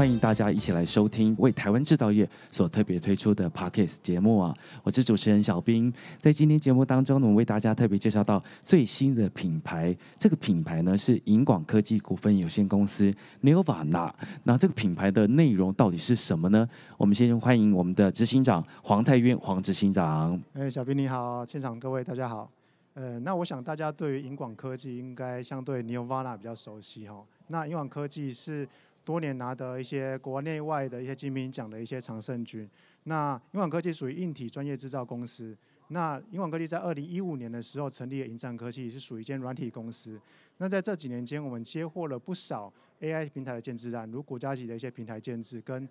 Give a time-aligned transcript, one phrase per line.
[0.00, 4.56] 欢迎大家一起来收听为台湾制造业所特别推出的 Podcast 节目啊！
[4.82, 9.94] 我是主持人小兵，在今天节目当中呢，我们为大家特别介绍到最新的品牌。
[10.16, 14.10] 这个品牌呢是银广科技股份有限公司 Nirvana。
[14.42, 16.66] 那这个品牌的内容到底是什么呢？
[16.96, 20.40] 我们先欢迎我们的执行长黄泰渊黄执行长。
[20.54, 22.50] 哎，小兵你好，现场各位大家好。
[22.94, 27.22] 呃，那我想大家对于银广科技应该相对 Nirvana 比较熟悉哈。
[27.48, 28.66] 那银广科技是
[29.10, 32.68] 多年拿得一些国内外的一些金品奖的一些常胜军。
[33.04, 35.56] 那英广科技属于硬体专业制造公司。
[35.88, 40.20] 那英广科技在二零一五年的时候成立了银展科技，是属于一间软体公司。
[40.58, 45.88] 那在这几年间，我们接获了不少 AI 平台的建制案，如国家级的一些平台建制跟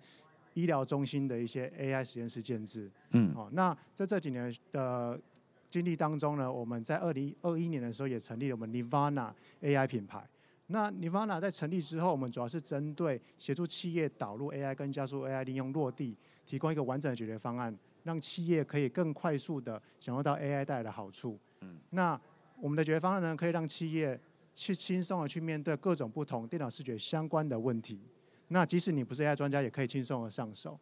[0.54, 2.90] 医疗中心的一些 AI 实验室建制。
[3.10, 5.20] 嗯，哦，那在这几年的
[5.68, 10.26] 经历当中呢，我们在二零二一年的时候也成立了我们 Nirvana AI 品牌。
[10.72, 21.36] 那 Nirvana 在成立之后，我们主要是针对协助企业导入 AI 跟加速 AI 利用落地，提供一个完整的解决方案，让企业可以更快速的享受到 AI 带来的好处。
[21.62, 22.18] 嗯，那
[22.56, 24.18] 我们的解决方案呢，可以让企业
[24.54, 28.00] 去轻松的去面对各种不同电脑视觉相关的问题。
[28.48, 30.78] 那即使你不是 AI 专家，也可以轻松的上手。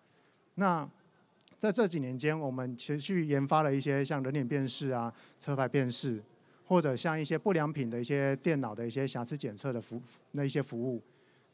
[0.57, 0.87] 那
[1.59, 6.23] 在这几年间，我们持续研发了一些像人脸辨识啊、车牌辨识。
[6.69, 10.01] 或者像一些不良品的一些电脑的一些瑕疵检测的服
[10.33, 11.03] 那一些服务。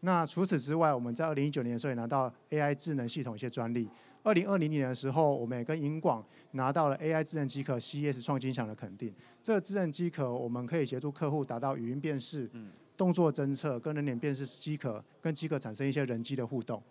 [0.00, 3.88] 那除此之外，我们在二零一九年的时候也拿到 AI 智能系统一些专利。
[4.24, 9.14] 二零二零年的时候，我们也跟银广拿到了 AI 智能机壳 CES 创新奖的肯定。
[9.40, 12.50] 这个智能机壳我们可以协助客户达到语音辨识、
[12.96, 16.82] 动作侦测、跟人脸辨识机壳跟机壳产生一些人机的互动。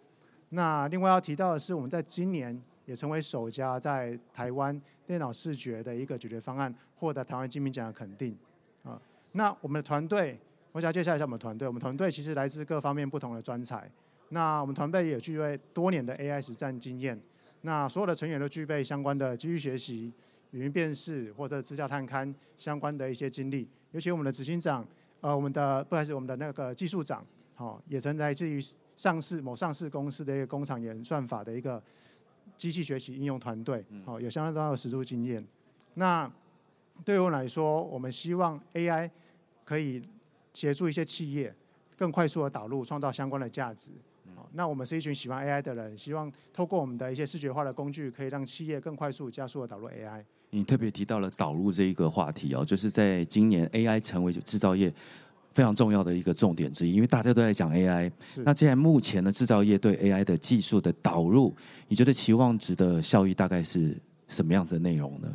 [0.50, 2.60] 那另外要提到的是，我们在今年。
[2.86, 8.38] 也成为首家在台湾电脑视觉的一个解决方案获得台湾金明奖的肯定
[8.83, 8.99] 啊。
[9.33, 10.39] 那我们的团队，
[10.71, 11.67] 我想介绍一下我们团队。
[11.67, 13.89] 我们团队其实来自各方面不同的专才。
[14.30, 17.20] 那我们团队也具备多年的 AI 实战经验。
[17.61, 20.11] 那所有的成员都具备相关的机器学习、
[20.52, 23.67] 语音辨识或者资料探勘相关的一些经历。
[23.92, 24.86] 尤其我们的执行长，
[25.21, 28.60] 呃，我们的不还是，我们的那个技术长，好，也曾来自于
[28.98, 31.82] 上市某上市公司的一个工厂演算法的一个。
[32.58, 35.45] 机器学习应用团队，好，有相当多的实作经验。
[35.95, 36.31] 那
[37.03, 39.09] 对于我来说，我们希望 AI
[39.64, 40.02] 可以
[40.53, 41.53] 协助一些企业
[41.97, 43.91] 更快速的导入，创造相关的价值。
[44.36, 50.23] 好，那我们是一群喜欢 AI 的人，希望透过我们的一些视觉化的工具，可以让企业更快速、加速的导入 AI。
[50.52, 54.93] 你特别提到了导入这一个话题哦，就是在今年 AI 成为制造业。
[55.53, 58.11] 非常重要的一个重点之一，因为大家都在讲 AI。
[58.37, 61.55] 那既然目前的制造业对 AI 的技术的导入，
[61.87, 63.95] 你觉得期望值的效益大概是
[64.27, 65.27] 什么样子的内容呢？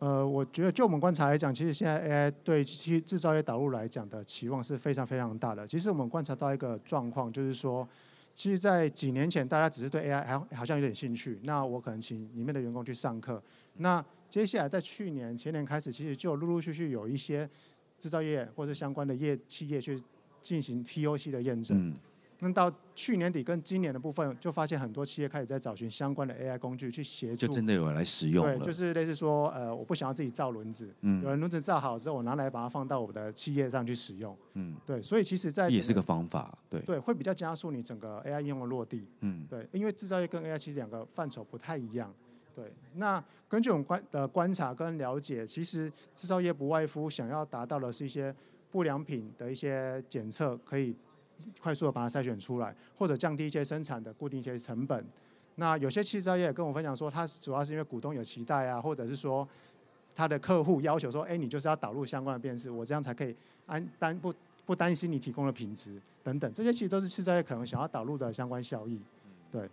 [0.00, 5.66] 呃，我觉得就我们观察来讲，其实现在 AI 对其制造业导入来讲的期望是非常非常大的。
[5.66, 7.88] 其实我们观察到一个状况，就是说，
[8.34, 13.42] 其实，在几年前大家只是对 AI 还好像有点兴趣，那我可能请里面的员工去上课。
[13.76, 17.48] 那接下来在去年前年开始，其实就陆陆续续有一些。
[17.98, 20.00] 制造业或者相关的业企业去
[20.42, 21.94] 进行 POC 的验证，嗯，
[22.40, 28.56] 那到去年底跟今年的部分，就发现很多企业开始在找寻相关的 AI 工具去协助，就真的有人来使用了。
[28.56, 42.14] 对，就是类似说，呃，我不想要自己造轮子，嗯，有人轮子造好之后，我拿来把它放到我的企业上去使用，嗯，对，所以其实在，在也是个方法，对，对，会比较加速你整个 AI 应用的落地，嗯，对，因为制造业跟 AI 其实两个范畴不太一样。
[42.58, 48.34] 对，那根据我们观的观察跟了解，其实制造业不外乎想要达到的是一些
[48.72, 50.92] 不良品的一些检测，可以
[51.60, 55.06] 快速的把它筛选出来，或者降低一些生产的固定一些成本。
[55.54, 59.48] 那有些制造业跟我分享说，他主要是因为股东有期待啊，或者是说
[60.16, 63.36] 他的客户要求说，哎，你就是要导入相关的辨识，我这样才可以
[63.66, 64.34] 安担不
[64.66, 69.00] 不担心你提供的品质等等，这些其实都是制造业可能想要导入的相关效益，
[69.52, 69.70] 对。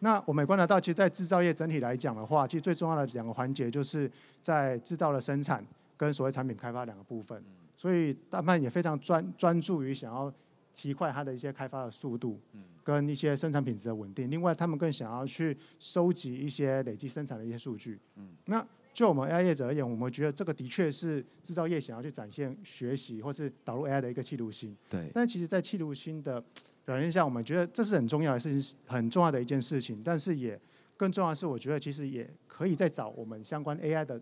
[0.00, 4.10] 那我们也观察到，其实，在制造业整体来讲的话，其实最重要的两个环节，就是
[4.42, 5.64] 在制造的生产
[5.96, 7.42] 跟所谓产品开发两个部分。
[7.76, 10.32] 所以，他们也非常专专注于想要
[10.74, 12.38] 提快它的一些开发的速度，
[12.84, 14.30] 跟一些生产品质的稳定。
[14.30, 17.98] 另外，他们更想要去收集一些累积生产的一些数据。
[18.46, 24.76] 那就我们 AI 业者而言，我们觉得这个的确是制造业想要去展现、学习或是导入 AI 的一个企图心。
[24.88, 25.10] 对。
[25.12, 26.42] 但其实，在企图心的
[26.86, 30.00] 表现下，我们觉得这是很重要的事情，很重要的一件事情。
[30.02, 30.58] 但是也
[30.96, 34.18] 更重要的是，我觉得其实也可以再找我们相关 AI 的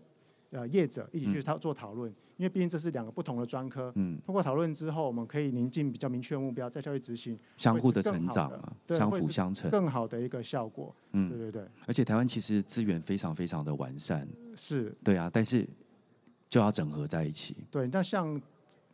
[0.49, 3.93] 呃业者一起去讨做讨论，嗯、因为毕竟这是两个不同的专科。
[3.95, 8.51] 嗯，通过讨论之后，我们可以凝定比较明确的目标，再下去执行，相互的成长
[8.87, 10.93] 相辅相成，更好的一个效果。
[11.11, 11.63] 嗯，对对对。
[11.85, 14.27] 而且台湾其实资源非常非常的完善。
[14.55, 14.91] 是。
[15.03, 15.67] 对啊，但是
[16.49, 17.55] 就要整合在一起。
[17.69, 18.41] 对，那像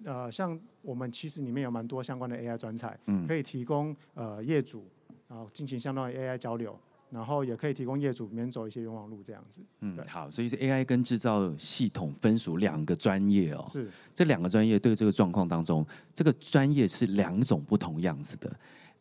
[0.05, 4.85] 呃像我们其实里面有蛮多相关的 AI 专才，嗯，可以提供呃业主
[5.27, 6.77] 然后进行相当的 AI 交流。
[7.13, 9.61] 然后也可以提供业主免走一些冤枉路，这样子。
[9.81, 13.65] 嗯，好，所以是 AI 跟制造系统分属两个专业哦。
[13.69, 13.91] 是。
[14.15, 18.49] 这两个专业对这个状况当中，这个专业是两种不同样子的。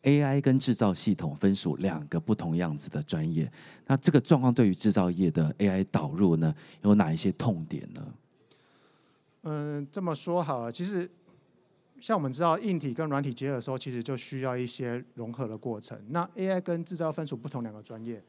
[0.03, 3.49] AI 跟制造系统分属两个不同样子的专业。
[3.87, 8.05] 那这个状况对于制造业的 AI 导入呢，有哪一些痛点呢？
[9.43, 11.09] 嗯，这么说好了，其实。
[11.99, 15.95] 像我们知道，硬体跟软体结合的时候，其实就需要一些融合的过程。
[16.09, 18.19] 那 AI 跟制造分属不同两个专业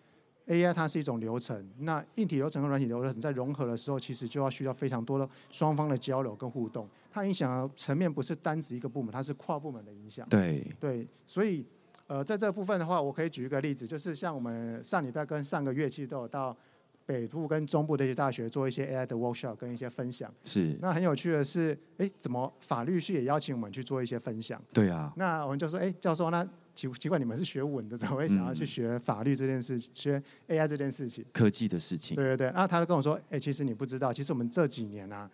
[0.46, 6.86] ，AI 它是一种流程，那硬体流程和软体流程在融合的时候，其实就要需要非常多的双方的交流跟互动。
[7.10, 10.28] 它影响的层面不是单指一个部门，它是跨部门的影响。
[10.28, 11.64] 对对，所以
[12.06, 16.54] 呃，在这部分的话，我可以举一个例子，就是像我们上礼拜跟上个月其实都有到。
[17.04, 20.76] 北部跟中部的一些大学做一些 AI 的 workshop 跟一些分享，是。
[20.80, 24.60] 那很有趣的是，哎，怎么法律系也邀请我们去做一些分享？
[24.72, 25.12] 对啊。
[25.16, 26.44] 那我们就说，哎，教授，那
[26.74, 31.24] 奇奇怪，你们是学文的，怎么会想要去学法律这件事，嗯、学 AI 这件事情？
[31.32, 32.16] 科技的事情。
[32.16, 32.52] 对对对。
[32.54, 35.28] 那他就跟我说，哎，其实你不知道，其实我们这几年啊，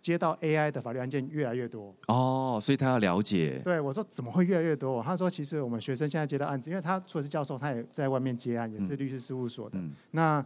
[0.00, 1.94] 接到 AI 的法律案件越来越多。
[2.08, 3.60] 哦，所以他要了解。
[3.62, 5.02] 对，我说怎么会越来越多？
[5.02, 9.78] 他说，其实我们学生现在接到案子，因为他除了是教授，他也在外面接案，也是律师事务所的。
[9.78, 10.44] 嗯、那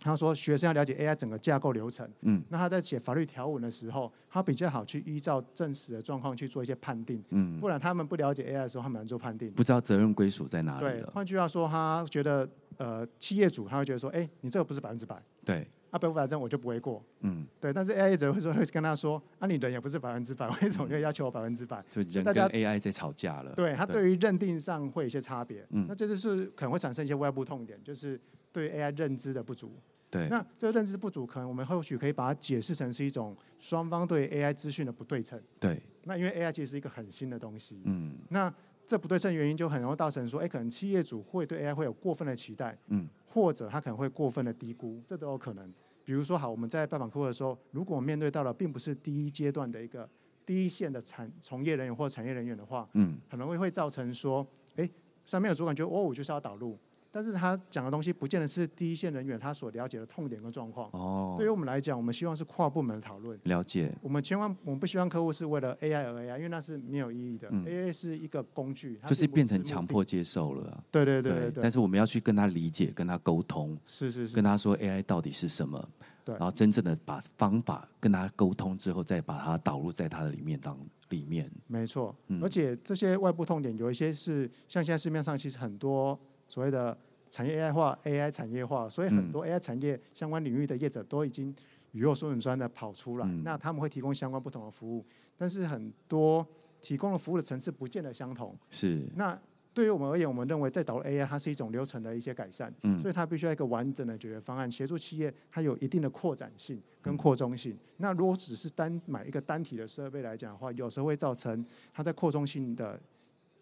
[0.00, 10.80] 他说：“学生要了解 AI 整个架构流程，嗯，那他在写法律条文的时候，他比较好去依照真实的状况去做一些判定，嗯，不然他们不了解 AI 的时候，他们难做判定，不知道责任归属在哪里。
[10.80, 21.84] 对，换句话说，他觉得呃，企业主他会觉得说，哎，你这个不是百分之百，对，啊，百分之百这样我就不会过，嗯，对，但是 AI 者会说会跟他说，啊，你人也不是百分之百，为什么就要求我百分之百？
[21.90, 28.20] 就人跟 AI 在吵架了，对他对于认定上会有一些差别，嗯，那这就是可能会产生一些外部痛点，就是
[28.52, 29.72] 对 AI 认知的不足。”
[30.10, 35.38] 对，那这个认知不足，可能我们后续可以把它解释成是一种双方对 AI 资讯的不对称。
[35.60, 38.50] 对，那因为 AI 其实是一个很新的东西，嗯，那
[38.86, 45.70] 这不对称原因就很容易造成说，哎，可能企业主会对 AI 会有过分的期待，嗯，或者他可能会过分的低估，这都有可能。
[46.04, 50.08] 比如说，好，我们在拜访客户的时候，如果面对到了并不是第一阶段的一个
[50.46, 54.46] 第一线的产从业人员或产业人员的话，嗯，可能会会造成说，
[54.76, 54.88] 哎，
[55.26, 56.78] 上面的主管觉得，哦，我就是要导入。
[57.10, 60.90] 但是他讲的东西不见得是第一线人员他所了解的痛点跟状况。
[60.92, 63.38] 哦，对于我们来讲，我们希望是跨部门的讨论。
[63.44, 63.92] 了解。
[64.02, 67.48] 我们千万我们不希望客户是为了 AI 而 AI，因为那是没有意义的。
[67.50, 70.84] 嗯、AI 是一个工具，就是变成强迫接受了、啊。
[70.90, 71.50] 对对对。
[71.62, 73.76] 但是我们要去跟他理解，跟他沟通。
[73.86, 74.34] 是是是。
[74.34, 75.88] 跟他说 AI 到底是什么？
[76.24, 76.34] 对。
[76.36, 80.78] 然后真正的把方法跟他沟通之后，再把它导入在他的里面当
[81.08, 81.50] 里面。
[81.66, 82.14] 没错。
[82.26, 86.96] 嗯、而且这些外部痛点有一些是像现在市面上其实很多所谓的。
[87.30, 91.54] 产业 AI 化，AI 产业化，所以很多 AI 产业相关领域的业者都已经
[91.92, 93.26] 雨后春笋般的跑出来。
[93.26, 95.04] 嗯、那他们会提供相关不同的服务，
[95.36, 96.44] 但是很多
[96.80, 98.56] 提供的服务的层次不见得相同。
[98.70, 99.06] 是。
[99.14, 99.38] 那
[99.74, 102.74] 对于我们而言，我们认为在导入 AI，它是一种流程的一些改善。
[102.82, 102.98] 嗯。
[102.98, 107.74] 所以它必须要一个完整的解决方案，协助企业它有一定的扩展性跟扩充性。
[107.74, 111.62] 嗯、那如果只是单买一个单体的设备来讲的话，有时候会造成
[111.92, 112.98] 它在扩充性的。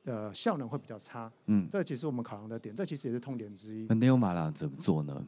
[0.06, 3.86] 呃，效能会比较差，嗯，这其实我们考量的点，这其实也是痛点之一。
[3.88, 5.20] 那 Neomara 怎么做呢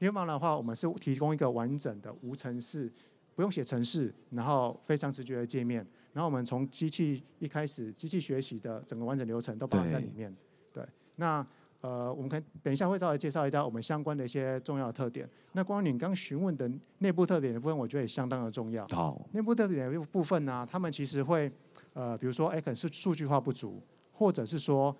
[0.00, 2.90] ？Neomara 的话，我们是提供一个完整的无程式，
[3.34, 10.34] 不用写程式，然后非常直觉的界面，然后我们从机器一开始，机器学习的整个完整流程都包含在里面。
[10.72, 11.46] 对，对，那
[11.82, 15.28] 呃，我们可以等一下会稍微介绍一下我们相关的一些重要的特点。
[15.52, 16.70] 那关于你刚询问的
[17.00, 18.88] 内部特点的部分，我觉得也相当的重要。
[18.88, 21.52] 好，内部特点的部分呢、啊，他们其实会
[21.92, 23.82] 呃，比如说，哎，可能是数据化不足。
[24.16, 24.96] 或者是说，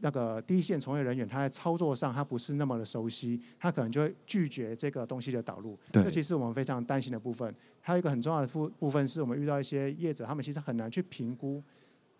[0.00, 5.78] 那个第一线从业人员他在操作上他不是那么的熟悉，他可能就会拒绝这个东西的导入。
[5.92, 7.54] 对，这其实我们非常担心的部分。
[7.80, 11.62] 还有一个很重要的部部分是我们遇到一些业者，他们其实很难去评估，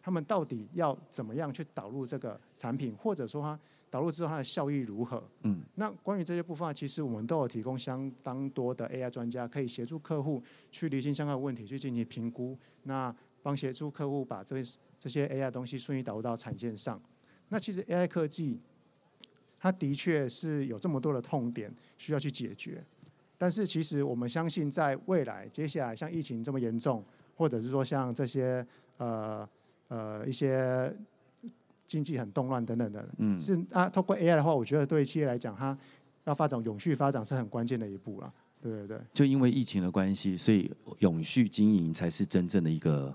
[0.01, 3.59] 他们到底要怎么样去导入这个产品，或者说他
[3.91, 5.21] 导入之后它的效益如何。
[5.43, 12.57] 嗯，那关于这些部分，其实我们都有提供相当多的 AI 专家，可以协助客户去厘清相关的问题，去进行评估。
[12.85, 13.13] 那
[13.43, 14.79] 帮协助客户把这些。
[15.03, 17.03] 这些 AI 东西顺利导入到产线上，
[17.49, 18.61] 那其实 AI 科技，
[19.59, 22.81] 它的确是有这么多的痛点需要去解决，
[23.37, 27.05] 但是其实我们相信，在未来接下来像疫情这么严重，
[27.35, 28.65] 或者是说像这些
[28.99, 29.49] 呃
[29.89, 30.95] 呃一些
[31.89, 35.77] 经济很动乱等等的，嗯，是啊，透过 AI 的话，我觉得对企业来讲，它
[36.27, 38.33] 要发展永续发展是很关键的一步了。
[38.63, 43.13] 对对对，就因为疫情的关系，所以永续经营才是真正的一个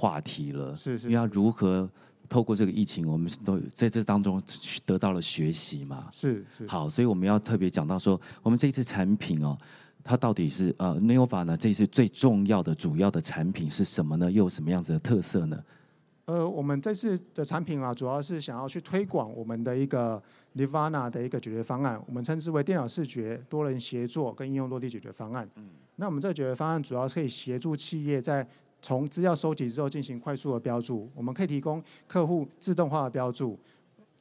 [0.00, 0.74] 话题了。
[0.74, 1.86] 是是，因为要如何
[2.26, 4.40] 透过这个疫情，我们都在这当中
[4.86, 6.08] 得到了学习嘛。
[6.10, 6.66] 是是。
[6.66, 9.58] 好，所以我们要特别讲到说，我们这一次产品哦，
[10.02, 11.54] 它到底是呃 Neova 呢？
[11.54, 14.30] 这一次最重要的主要的产品是什么呢？
[14.30, 15.62] 又有什么样子的特色呢？
[16.24, 20.22] 呃，我们这次的产品啊，主要是想要去推广我们的一个
[20.54, 25.48] Nirvana 的一个解决方案，我们称之为电脑视觉多人协作跟应用落地解决方案。
[25.56, 28.46] 嗯，那我们这个解决方案主要是可以协助企业在
[28.82, 33.58] 从资料收集之后进行快速的标注，我们可以提供客户自动化的标注。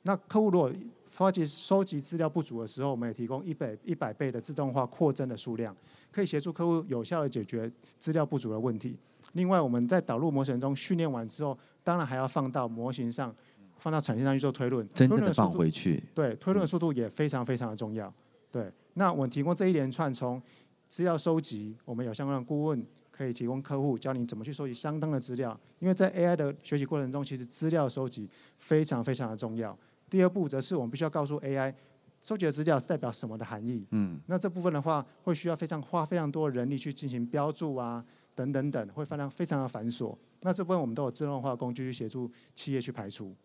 [0.03, 0.71] 那客户如果
[1.09, 5.75] 发觉收集资料不足的时候，我们也提供一百一百倍的自动化扩增的数量，
[6.11, 8.95] 可以协助客户有效的解决资料不足的问题。
[9.33, 13.35] 另外，我们在导入模型中训练完之后，当然还要放到模型上，
[13.77, 16.01] 放到产线上去做推论，真正的放回去。
[16.15, 18.11] 对，推论的速度也非常非常的重要。
[18.51, 20.41] 对，那我们提供这一连串从
[20.87, 22.83] 资料收集，我们有相关的顾问
[23.19, 25.59] 可以提供客户教你怎么去收集相当的资料。
[25.79, 29.77] 因为在 AI 的学习过程中，其实资料收集非常非常的重要。
[30.09, 31.73] 第二步则是我们必须要告诉 AI，
[32.21, 33.85] 收集的资料是代表什么的含义。
[33.91, 38.05] 嗯，那这部分的话，会需要非常花非常多的人力去进行标注啊。
[38.35, 40.17] 等等等，会非常非常的繁琐。
[40.43, 43.35] 那这部分我们都有自动化工具去协助企业去排除。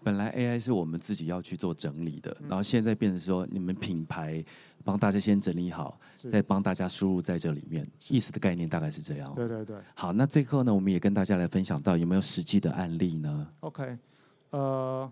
[0.00, 4.44] 对，本来 AI 是我们自己要去做整理的，然后现在变成说你们品牌
[4.84, 5.98] 帮大家先整理好，
[6.30, 7.86] 再帮大家输入在这里面。
[8.08, 9.34] 意思的概念大概是这样。
[9.34, 9.76] 对对对。
[9.94, 13.96] 好，那最后呢，我们也跟大家来分享到有没有实际的案例呢？OK，
[14.50, 15.10] 呃。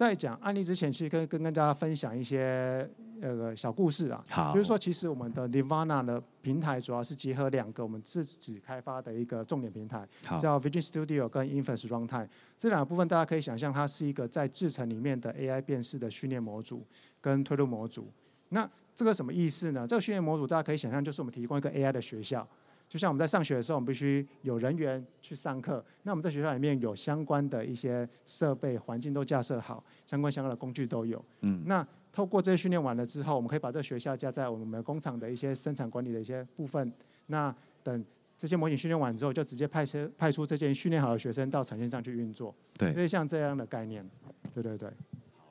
[0.00, 2.88] 在讲案例之前，其实跟跟跟大家分享一些
[3.20, 4.24] 呃小故事啊。
[4.30, 10.08] 好，就是说，其实我们的 Nirvana 的平台主要是结合两个我们自己开发的一个重点平台，
[10.40, 12.26] 叫 Vision Studio 跟 Inference Runtime。
[12.58, 16.86] 这两个部分大家可以想象，它是一个在制程里面的 AI 辨识的训练模组
[17.20, 18.10] 跟推论模组。
[18.48, 19.86] 那这个什么意思呢？
[19.86, 22.48] 这个训练模组大家可以想象，就是我们提供一个 AI 的学校。
[22.90, 25.82] 就像我们在上学的时候，我们必须有人员去上课。
[26.02, 31.24] 那我们在学校里面有相关的一些设备、环境都架设好，相关相关的工具都有。
[31.42, 31.62] 嗯。
[31.66, 36.92] 那透过这些训练完了之后，我们可以把这个学校架在我们工厂的一些生产管理的一些部分。
[37.26, 37.54] 那
[37.84, 38.04] 等
[38.36, 42.52] 这些模型训练完之后，就直接派车派出这些训练好的学生到产线上去运作。
[42.76, 42.92] 对。
[42.92, 44.04] 所以像这样的概念，
[44.52, 44.90] 对对对。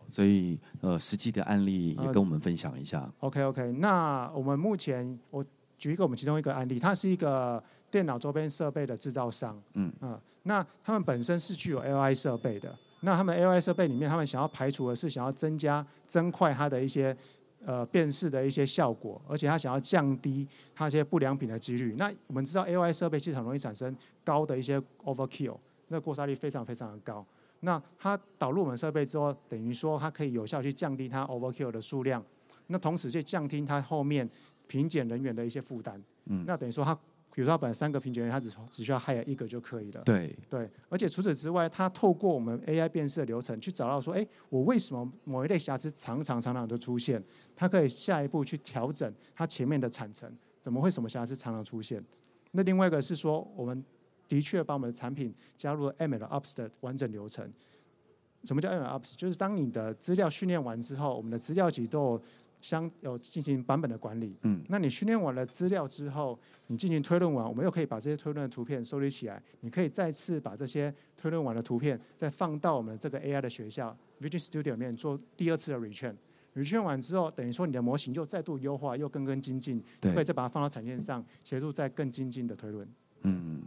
[0.09, 2.99] 所以呃，实际的案例也跟我们分享一下。
[2.99, 5.45] 呃、OK OK，那我们目前我。
[5.79, 17.15] 举一个我们其中一个案例，它是一个电脑周边设备的制造商，嗯嗯，那他们本身是具有 AI 设备的，那他们 AI 设备里面，他们想要排除的是想要增加增快它的一些
[17.65, 20.45] 呃辨识的一些效果，而且他想要降低
[20.75, 21.95] 它一些不良品的几率。
[21.97, 25.57] 那我们知道 AI 设备其实很容易产生高的一些 overkill，
[25.87, 27.25] 那过杀率非常非常的高。
[27.61, 32.23] 那它导入我们设备之后，等于说它可以有效去降低它 overkill 的数量，
[32.67, 34.29] 那同时去降低它后面。
[34.69, 36.93] 评检人员的一些负担，嗯，那等于说他，
[37.33, 40.01] 比如说他本来三个评检员，他只只需要 hire 一个就可以了。
[40.03, 47.21] 对对，而且除此之外，他透过我们 AI 辨识的流程去找到说，哎，我为什么某一类瑕疵常常常常都出现？
[47.55, 52.03] 他可以下一步去调整他前面的产程，怎么会什么瑕疵常常出现？
[52.51, 53.83] 那另外一个是说，我们
[54.27, 57.51] 的确把我们的产品加入了 ML UPS 的完整流程。
[58.45, 59.15] 什么叫 MLOps？
[59.17, 62.21] 就是当你的资料训练完之后，我们的资料集都有。
[62.61, 66.37] 相有进行版本的管理，嗯，那你训练完了资料之后，
[66.67, 82.87] 你进行推论完，我们又可以把这些推论的图片收集起来，你可以再次把这些推论完的图片再放到我们这个 AI 的学校 Vision Studio 里面做第二次的 retrain，retrain 完之后，等于说你的模型又再度优化，又更更精进，对，可以再把它放到产线上，协助再更精进的推论，
[83.21, 83.61] 嗯。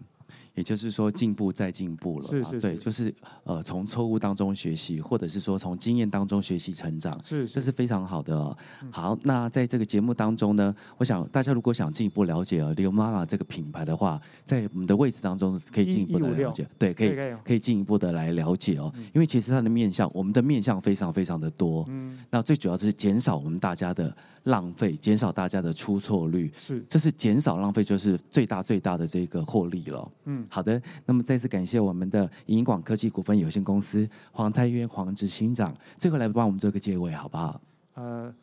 [0.55, 8.57] 也就是说，进步再进步了，是是是，对，就是呃，从错误当中学习，或者是说从经验当中学习成长，是，是，这是非常好的哦。
[8.91, 17.13] 好，那在这个节目当中呢，我想大家如果想进一步了解呃 Neovana 这个品牌的话，在我们的位置当中可以进一步的了解，对，可以
[17.45, 18.93] 可以进一步的来了解哦。
[19.15, 31.23] 因为其实它的面向，我们的面向非常非常的多，嗯，那最主要就是减少我们大家的浪费，减少大家的出错率，是，这是减少浪费，就是最大最大的这个获利了，嗯，好的，那么。
[31.23, 37.61] 再次感谢我们的银广科技股份有限公司黄太渊黄执行长，最后来帮我们做个结尾，好不好？
[37.95, 38.35] 呃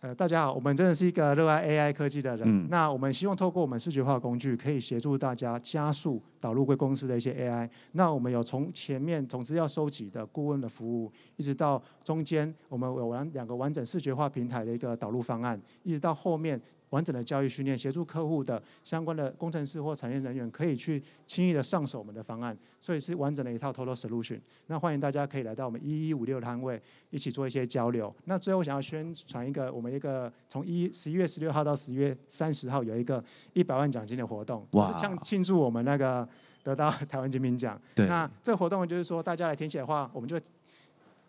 [0.00, 2.46] 呃，大家好，我们真的是一个热爱 AI 科技的人。
[2.46, 7.68] 嗯，那我们希望透过我们视觉化工具，可以协助大家加速导入贵公司的一些 AI。
[7.92, 16.60] 那我们有从前面从资料收集的顾问的服务，一直到中间我们有完两个完整视觉化平台的一个导入方案，一直到后面。
[16.90, 24.40] 完整的教育训练，协助客户的相关的工程师或产业人员可以去轻易的上手我们的方案，所以是完整的一套 Total Solution。
[24.66, 26.80] 那欢迎大家可以来到我们一一五六摊位，
[27.10, 28.14] 一起做一些交流。
[28.24, 36.26] 那最后想要宣传一个，我们一个从一十一月十六号到十一月三十号有一个一百万奖金的活动，哇是庆庆祝我们那个
[36.62, 37.80] 得到台湾金品奖。
[37.94, 40.40] 对那这个活动就是说，大家来填写的话，我们就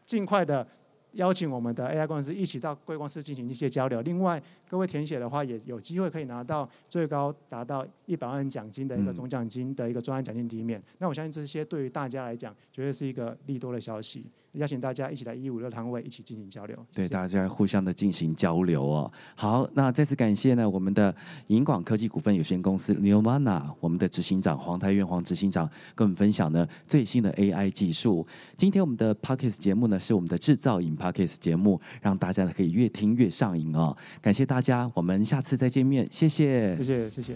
[0.06, 0.66] 尽快的。
[1.14, 4.02] 邀请我们的 AI 工程师一起到贵公司进行一些交流。
[4.02, 10.82] 另外，各位填写的话，也有机会可以拿到最高达到一百万奖金的一个总奖金的一个专案奖金抵免。
[11.00, 14.26] 那我相信这些对于大家来讲，绝对是一个利多的消息。
[14.54, 19.12] 邀请大家一起来一五六摊位一起进行交流，对，大家互相的进行交流哦。
[19.36, 21.16] 好，那再次感谢呢我们的
[21.48, 28.26] 银广科技股份有限公司 Neomana 我们的执行长黄台元黄执行长跟我们分享呢最新的 AI 技术。
[28.58, 33.96] 今天我们的 Podcast 节目呢是我们的制造瘾 Podcast 节目，让大家呢可以越听越上瘾哦。
[34.22, 37.36] 感谢大家，我们下次再见面，谢谢，谢谢，谢谢。